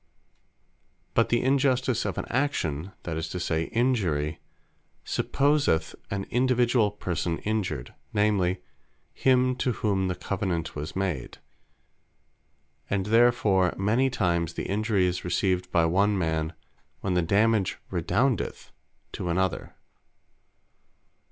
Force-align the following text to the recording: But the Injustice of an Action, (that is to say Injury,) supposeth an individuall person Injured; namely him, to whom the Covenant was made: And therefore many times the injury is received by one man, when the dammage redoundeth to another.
But 1.13 1.29
the 1.29 1.43
Injustice 1.43 2.05
of 2.05 2.17
an 2.17 2.25
Action, 2.27 2.91
(that 3.03 3.17
is 3.17 3.29
to 3.29 3.39
say 3.39 3.65
Injury,) 3.65 4.39
supposeth 5.05 5.93
an 6.09 6.23
individuall 6.31 6.89
person 6.97 7.37
Injured; 7.37 7.93
namely 8.11 8.63
him, 9.13 9.55
to 9.57 9.73
whom 9.73 10.07
the 10.07 10.15
Covenant 10.15 10.75
was 10.75 10.95
made: 10.95 11.37
And 12.89 13.05
therefore 13.05 13.75
many 13.77 14.09
times 14.09 14.55
the 14.55 14.65
injury 14.65 15.05
is 15.05 15.23
received 15.23 15.71
by 15.71 15.85
one 15.85 16.17
man, 16.17 16.53
when 17.01 17.13
the 17.13 17.21
dammage 17.21 17.77
redoundeth 17.91 18.71
to 19.11 19.29
another. 19.29 19.75